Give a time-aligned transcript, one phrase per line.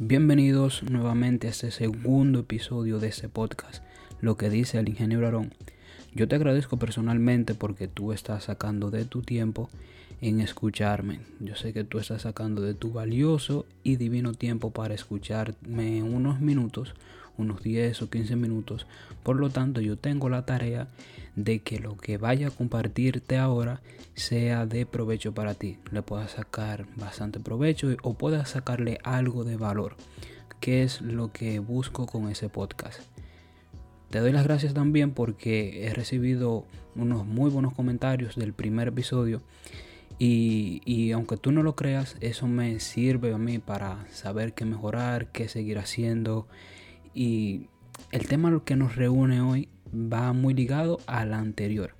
[0.00, 3.82] Bienvenidos nuevamente a este segundo episodio de este podcast,
[4.20, 5.52] Lo que dice el ingeniero Aarón.
[6.14, 9.68] Yo te agradezco personalmente porque tú estás sacando de tu tiempo
[10.20, 11.18] en escucharme.
[11.40, 16.38] Yo sé que tú estás sacando de tu valioso y divino tiempo para escucharme unos
[16.38, 16.94] minutos,
[17.38, 18.86] unos 10 o 15 minutos.
[19.22, 20.88] Por lo tanto, yo tengo la tarea
[21.36, 23.80] de que lo que vaya a compartirte ahora
[24.14, 25.78] sea de provecho para ti.
[25.92, 29.96] Le puedas sacar bastante provecho o puedas sacarle algo de valor,
[30.60, 33.00] que es lo que busco con ese podcast.
[34.10, 36.64] Te doy las gracias también porque he recibido
[36.96, 39.42] unos muy buenos comentarios del primer episodio
[40.18, 44.64] y, y, aunque tú no lo creas, eso me sirve a mí para saber qué
[44.64, 46.48] mejorar, qué seguir haciendo.
[47.18, 47.66] Y
[48.12, 51.96] el tema que nos reúne hoy va muy ligado al anterior,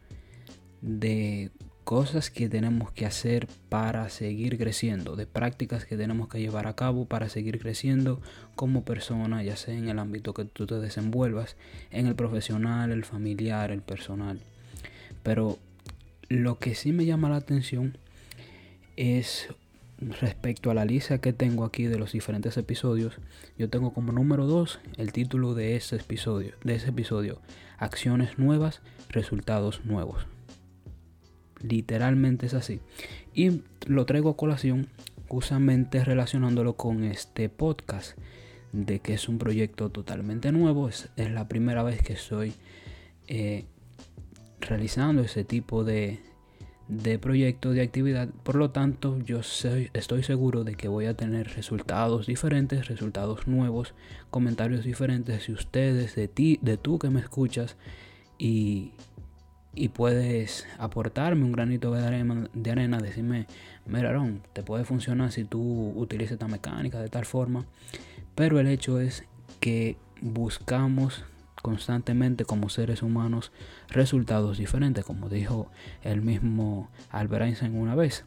[0.80, 1.50] de
[1.82, 6.77] cosas que tenemos que hacer para seguir creciendo, de prácticas que tenemos que llevar a
[6.77, 8.20] cabo para seguir creciendo
[8.54, 11.56] como persona, ya sea en el ámbito que tú te desenvuelvas,
[11.91, 14.38] en el profesional, el familiar, el personal.
[15.25, 15.58] Pero
[16.28, 17.98] lo que sí me llama la atención
[18.94, 19.48] es
[20.00, 23.18] respecto a la lista que tengo aquí de los diferentes episodios,
[23.56, 27.41] yo tengo como número 2 el título de ese episodio, de ese episodio,
[27.78, 30.26] acciones nuevas, resultados nuevos.
[31.60, 32.80] Literalmente es así.
[33.34, 34.88] Y lo traigo a colación
[35.26, 38.16] justamente relacionándolo con este podcast
[38.72, 40.88] de que es un proyecto totalmente nuevo.
[40.88, 42.54] Es, la primera vez que estoy
[43.26, 43.64] eh,
[44.60, 46.20] realizando ese tipo de,
[46.89, 48.28] de proyecto de actividad.
[48.42, 53.94] Por lo tanto, yo estoy seguro de que voy a tener resultados diferentes, resultados nuevos,
[54.31, 55.44] comentarios diferentes.
[55.44, 57.77] Si ustedes, de ti, de tú que me escuchas
[58.39, 58.92] y,
[59.75, 63.47] y puedes aportarme un granito de arena, de arena decirme,
[63.86, 64.19] mira,
[64.55, 67.66] te puede funcionar si tú utilizas esta mecánica de tal forma.
[68.34, 69.25] Pero el hecho es
[69.61, 71.25] que buscamos
[71.62, 73.53] constantemente como seres humanos
[73.89, 75.70] resultados diferentes, como dijo
[76.03, 78.25] el mismo Albert Einstein una vez,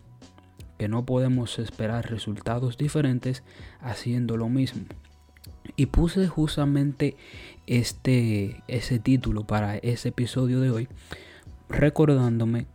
[0.78, 3.44] que no podemos esperar resultados diferentes
[3.80, 4.84] haciendo lo mismo.
[5.76, 7.16] Y puse justamente
[7.68, 10.88] este ese título para ese episodio de hoy
[11.70, 12.66] recordándome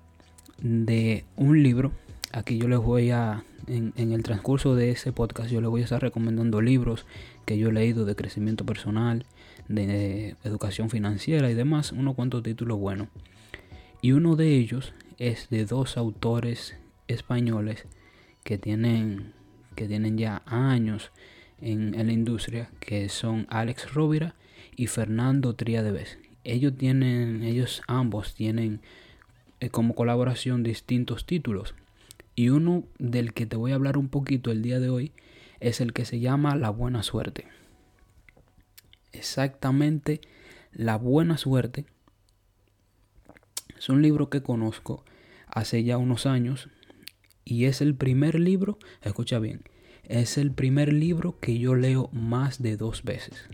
[0.59, 1.93] de un libro.
[2.33, 5.81] Aquí yo les voy a en, en, el transcurso de ese podcast yo les voy
[5.81, 7.07] a estar recomendando libros
[7.45, 9.25] que yo he leído de crecimiento personal,
[9.69, 13.09] de educación financiera y demás, unos cuantos títulos buenos.
[14.03, 16.77] Y uno de ellos es de dos autores
[17.09, 17.87] españoles
[18.45, 19.33] que tienen,
[19.75, 21.11] que tienen ya años
[21.61, 24.35] en, la industria, que son Alex Rovira
[24.77, 26.19] y Fernando Triadeves.
[26.45, 28.81] Ellos tienen, ellos ambos tienen
[29.61, 31.75] eh, como colaboración distintos títulos.
[32.35, 35.13] Y uno del que te voy a hablar un poquito el día de hoy
[35.59, 37.47] es el que se llama La Buena Suerte
[39.17, 40.21] exactamente
[40.73, 41.87] La buena suerte.
[43.79, 45.05] Es un libro que conozco
[45.47, 46.69] hace ya unos años
[47.45, 49.63] y es el primer libro, escucha bien,
[50.05, 53.49] es el primer libro que yo leo más de dos veces.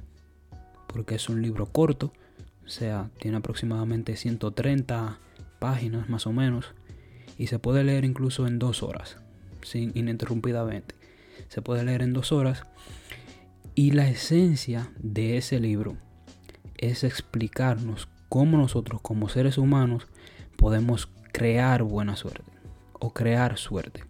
[0.89, 2.13] Porque es un libro corto,
[2.65, 5.19] o sea, tiene aproximadamente 130
[5.59, 6.75] páginas más o menos
[7.39, 9.19] y se puede leer incluso en dos horas,
[9.63, 10.95] sin ininterrumpidamente.
[11.49, 12.65] Se puede leer en dos horas
[13.75, 15.97] y la esencia de ese libro
[16.77, 20.09] es explicarnos cómo nosotros como seres humanos
[20.57, 22.51] podemos crear buena suerte
[22.99, 24.05] o crear suerte.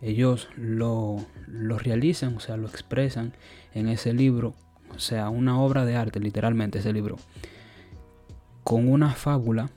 [0.00, 3.32] Ellos lo, lo realizan, o sea, lo expresan
[3.72, 4.54] en ese libro,
[4.94, 7.16] o sea, una obra de arte, literalmente ese libro,
[8.64, 9.70] con una fábula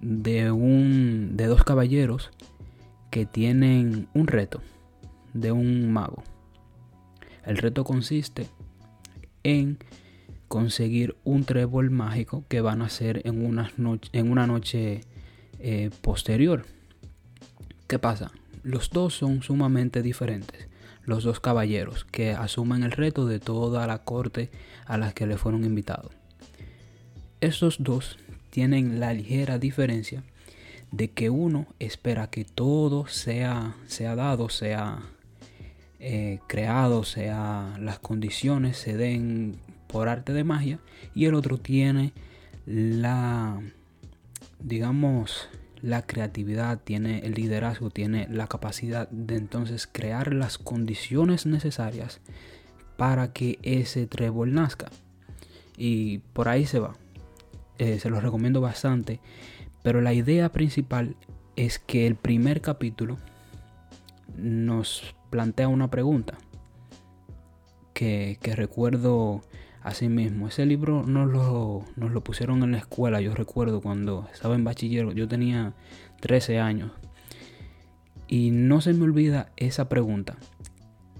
[0.00, 2.30] de, un, de dos caballeros
[3.10, 4.62] que tienen un reto
[5.34, 6.22] de un mago
[7.46, 8.48] el reto consiste
[9.42, 9.78] en
[10.48, 15.00] conseguir un trébol mágico que van a hacer en una, noche
[15.58, 16.66] eh, posterior.
[17.86, 18.32] ¿Qué pasa?
[18.62, 20.68] Los dos son sumamente diferentes.
[21.04, 24.50] Los dos caballeros que asumen el reto de toda la corte
[24.86, 26.12] a la que le fueron invitados.
[27.40, 28.18] Estos dos
[28.50, 30.24] tienen la ligera diferencia
[30.90, 35.02] de que uno espera que todo sea, sea dado, sea
[36.08, 39.56] eh, creado, sea las condiciones se den
[39.88, 40.78] por arte de magia
[41.16, 42.12] y el otro tiene
[42.64, 43.60] la,
[44.60, 45.48] digamos,
[45.82, 52.20] la creatividad, tiene el liderazgo, tiene la capacidad de entonces crear las condiciones necesarias
[52.96, 54.86] para que ese trébol nazca.
[55.76, 56.94] Y por ahí se va.
[57.78, 59.18] Eh, se los recomiendo bastante.
[59.82, 61.16] Pero la idea principal
[61.56, 63.18] es que el primer capítulo
[64.36, 66.38] nos plantea una pregunta.
[67.94, 69.42] que, recuerdo
[69.82, 70.48] así mismo.
[70.48, 73.20] Ese libro nos lo, nos lo pusieron en la escuela.
[73.20, 75.74] Yo recuerdo cuando estaba en bachiller, yo tenía
[76.20, 76.92] 13 años.
[78.28, 80.36] Y no se me olvida esa pregunta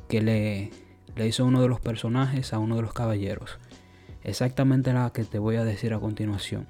[0.09, 0.71] que le,
[1.15, 3.59] le hizo uno de los personajes a uno de los caballeros.
[4.23, 6.67] Exactamente la que te voy a decir a continuación.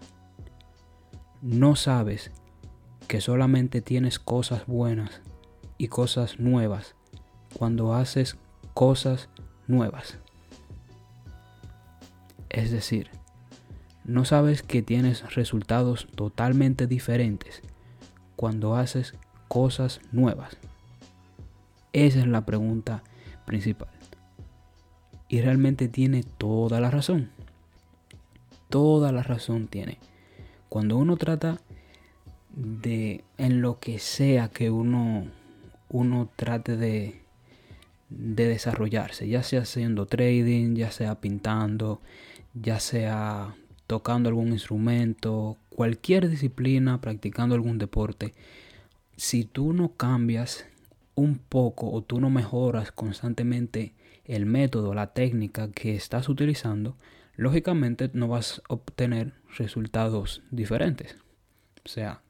[1.43, 2.31] No sabes
[3.08, 5.22] que solamente tienes cosas buenas
[5.78, 6.94] y cosas nuevas
[7.56, 8.37] cuando haces
[8.75, 9.28] cosas
[9.67, 10.19] nuevas.
[12.50, 13.11] Es decir,
[14.05, 17.62] no sabes que tienes resultados totalmente diferentes
[18.37, 19.14] cuando haces
[19.49, 20.56] cosas nuevas.
[21.93, 23.02] Esa es la pregunta
[23.46, 23.88] principal.
[25.29, 27.31] Y realmente tiene toda la razón.
[28.69, 29.99] Toda la razón tiene.
[30.69, 31.61] Cuando uno trata
[32.55, 35.26] de en lo que sea que uno
[35.88, 37.21] uno trate de,
[38.09, 42.00] de desarrollarse, ya sea haciendo trading, ya sea pintando,
[42.55, 43.55] ya sea
[43.87, 48.35] tocando algún instrumento, cualquier disciplina, practicando algún deporte,
[49.17, 50.67] si tú no cambias
[51.15, 53.94] un poco o tú no mejoras constantemente
[54.25, 56.97] el método, la técnica que estás utilizando,
[57.37, 61.17] lógicamente no vas a obtener resultados diferentes.
[61.85, 62.21] O sea,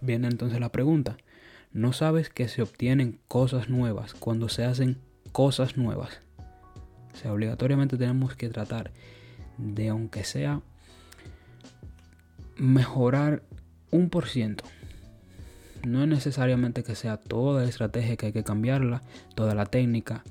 [0.00, 1.16] viene entonces la pregunta,
[1.74, 4.96] ¿no sabes que se obtienen cosas nuevas cuando se hacen
[5.32, 6.20] cosas nuevas?
[7.12, 8.92] O sea, obligatoriamente tenemos que tratar
[9.58, 10.62] de, aunque sea,
[12.56, 13.42] mejorar
[13.90, 14.64] un por ciento.
[15.84, 19.02] No es necesariamente que sea toda la estrategia que hay que cambiarla,
[19.34, 20.22] toda la técnica,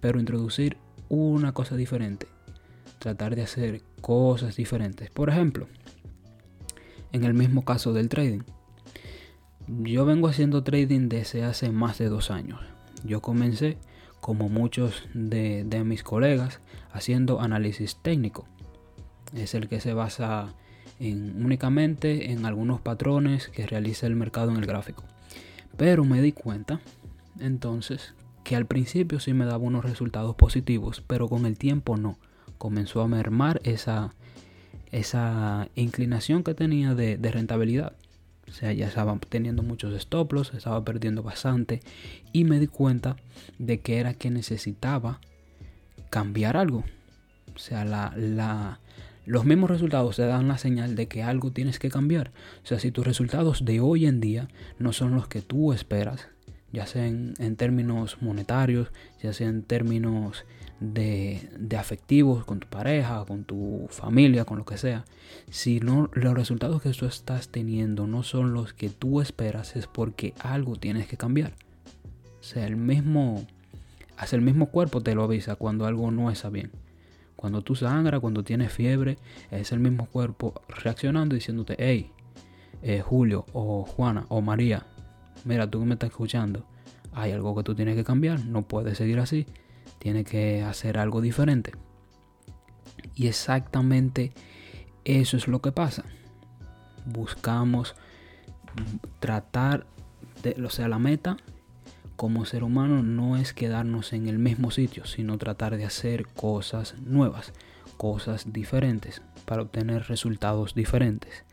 [0.00, 0.78] pero introducir
[1.10, 2.26] una cosa diferente.
[2.98, 5.10] Tratar de hacer cosas diferentes.
[5.10, 5.68] Por ejemplo,
[7.12, 8.40] en el mismo caso del trading.
[9.68, 12.60] Yo vengo haciendo trading desde hace más de dos años.
[13.04, 13.78] Yo comencé,
[14.20, 16.60] como muchos de, mis colegas,
[16.92, 18.46] haciendo análisis técnico.
[19.34, 20.54] Es el que se basa
[21.00, 25.04] en, únicamente en algunos patrones que realiza el mercado en el gráfico.
[25.76, 26.80] Pero me di cuenta
[27.40, 28.14] entonces
[28.44, 32.16] que al principio sí me daba unos resultados positivos, pero con el tiempo no.
[32.58, 34.14] Comenzó a mermar esa,
[34.92, 37.96] esa inclinación que tenía de, rentabilidad.
[38.48, 41.80] O sea, ya estaba teniendo muchos stop loss, estaba perdiendo bastante
[42.32, 43.16] y me di cuenta
[43.58, 45.20] de que era que necesitaba
[46.10, 46.84] cambiar algo.
[47.54, 48.80] O sea, la, la,
[49.24, 52.30] los mismos resultados te dan la señal de que algo tienes que cambiar.
[52.62, 54.48] O sea, si tus resultados de hoy en día
[54.78, 56.28] no son los que tú esperas,
[56.72, 58.88] ya sea en, términos monetarios,
[59.22, 60.44] ya sea en términos
[60.80, 61.48] de,
[61.78, 65.04] afectivos con tu pareja, con tu familia, con lo que sea,
[65.50, 69.86] si no los resultados que tú estás teniendo no son los que tú esperas, es
[69.86, 71.52] porque algo tienes que cambiar.
[72.40, 73.46] O sea, el mismo,
[74.16, 76.70] hace el mismo cuerpo te lo avisa cuando algo no está bien.
[77.36, 79.18] Cuando tú sangras, cuando tienes fiebre,
[79.50, 82.10] es el mismo cuerpo reaccionando diciéndote, hey,
[82.82, 84.86] eh, Julio o Juana o María,
[85.44, 86.66] mira, tú que me estás escuchando,
[87.12, 89.46] hay algo que tú tienes que cambiar, no puedes seguir así
[89.98, 91.72] tiene que hacer algo diferente.
[93.14, 94.32] Y exactamente
[95.04, 96.04] eso es lo que pasa.
[97.06, 97.94] Buscamos
[99.20, 99.86] tratar
[100.42, 101.36] de, o sea, la meta
[102.16, 106.94] como ser humano no es quedarnos en el mismo sitio, sino tratar de hacer cosas
[107.00, 107.52] nuevas,
[107.96, 111.44] cosas diferentes para obtener resultados diferentes.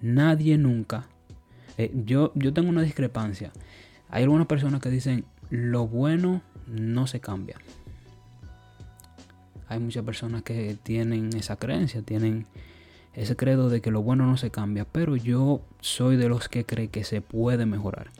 [0.00, 1.08] Nadie nunca,
[1.78, 3.52] eh, yo, yo tengo una discrepancia.
[4.10, 7.56] Hay algunas personas que dicen, lo bueno no se cambia.
[9.68, 12.46] Hay muchas personas que tienen esa creencia, tienen
[13.14, 16.64] ese credo de que lo bueno no se cambia, pero yo soy de los que
[16.64, 18.10] cree que se puede mejorar.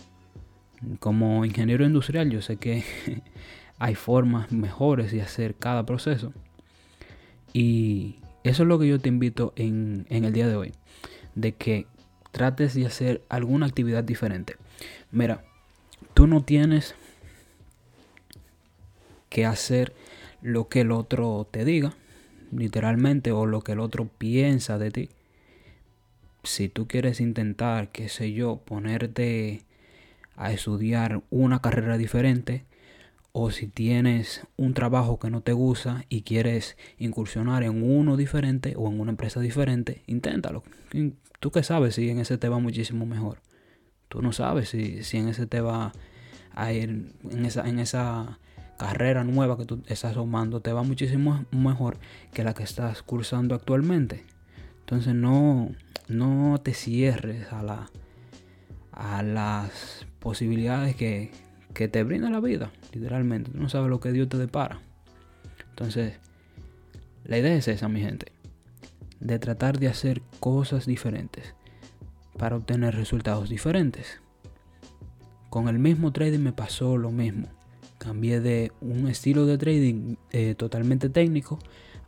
[1.01, 2.85] Como ingeniero industrial yo sé que
[3.79, 6.33] hay formas mejores de hacer cada proceso.
[7.53, 10.73] Y eso es lo que yo te invito en, en el día de hoy.
[11.35, 11.87] De que
[12.31, 14.57] trates de hacer alguna actividad diferente.
[15.11, 15.45] Mira,
[16.15, 16.95] tú no tienes
[19.29, 19.95] que hacer
[20.43, 21.95] lo que el otro te diga,
[22.53, 25.09] literalmente, o lo que el otro piensa de ti.
[26.45, 29.63] Si tú quieres intentar, qué sé yo, ponerte
[30.37, 32.65] a estudiar una carrera diferente,
[33.33, 38.75] o si tienes un trabajo que no te gusta y quieres incursionar en uno diferente
[38.77, 40.63] o en una empresa diferente, inténtalo.
[41.41, 43.41] Tú que sabes si en ese te va muchísimo mejor.
[44.09, 45.93] Tú no sabes si, si en ese te va
[46.53, 48.39] a ir en esa, en esa
[48.79, 51.99] carrera nueva que tú estás tomando te va muchísimo mejor
[52.33, 54.25] que la que estás cursando actualmente.
[54.81, 55.71] Entonces no,
[56.09, 57.91] no te cierres a,
[58.93, 61.31] a las posibilidades que,
[61.79, 63.53] que te brinda la vida, literalmente.
[63.53, 64.81] Tú no sabes lo que Dios te depara.
[65.71, 66.15] Entonces,
[67.23, 68.33] la idea es esa, mi gente.
[69.21, 71.55] De tratar de hacer cosas diferentes
[72.37, 74.21] para obtener resultados diferentes.
[75.51, 77.47] Con el mismo trading me pasó lo mismo.
[77.99, 81.61] Cambié de un estilo de trading eh, totalmente técnico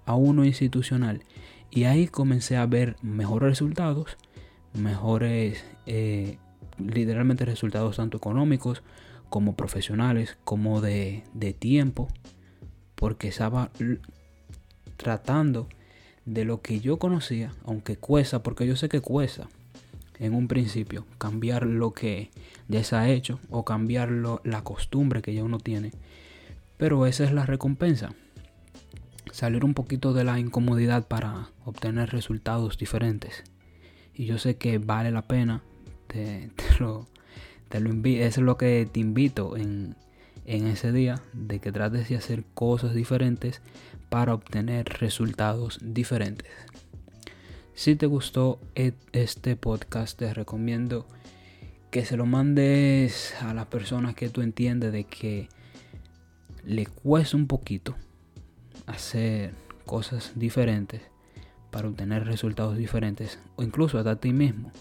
[0.04, 1.22] a uno institucional.
[1.70, 4.16] Y ahí comencé a ver mejores resultados,
[4.74, 6.38] mejores, eh,
[6.76, 8.82] literalmente resultados tanto económicos
[9.30, 12.08] como profesionales, como de, de tiempo,
[12.94, 13.70] porque estaba
[14.98, 15.68] tratando
[16.26, 19.48] de lo que yo conocía, aunque cuesta, porque yo sé que cuesta
[20.20, 22.30] en un principio cambiar lo que
[22.68, 25.92] ya se ha hecho o cambiar la costumbre que ya uno tiene.
[26.76, 28.10] Pero esa es la recompensa.
[29.32, 33.44] Salir un poquito de la incomodidad para obtener resultados diferentes.
[34.14, 35.62] Y yo sé que vale la pena.
[36.06, 37.06] Te, lo,
[37.70, 39.96] eso es lo que te invito en,
[40.46, 41.22] en ese día.
[41.32, 43.62] De que trates de hacer cosas diferentes
[44.08, 46.50] para obtener resultados diferentes.
[47.74, 51.06] Si te gustó e, este podcast, te recomiendo
[51.90, 55.48] que se lo mandes a las personas que tú entiendes de que
[56.64, 57.96] le cuesta un poquito
[58.86, 59.54] hacer
[59.86, 61.02] cosas diferentes
[61.70, 64.72] para obtener resultados diferentes o incluso hasta a ti mismo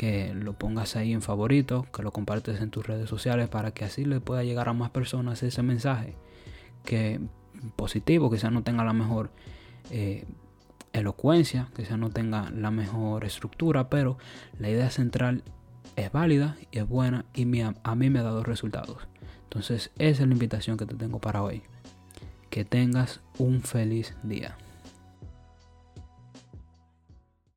[0.00, 3.84] que lo pongas ahí en favorito, que lo compartes en tus redes sociales para que
[3.84, 6.16] así le pueda llegar a más personas ese mensaje
[6.86, 7.20] que
[7.76, 9.30] positivo, quizás no tenga la mejor
[9.90, 10.24] eh,
[10.94, 14.16] elocuencia, quizás no tenga la mejor estructura, pero
[14.58, 15.42] la idea central
[15.96, 19.06] es válida y es buena y a mí me ha dado resultados.
[19.42, 21.60] Entonces esa es la invitación que te tengo para hoy.
[22.48, 24.56] Que tengas un feliz día.